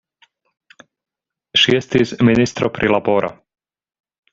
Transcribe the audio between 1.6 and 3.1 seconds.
Ŝi estis ministro pri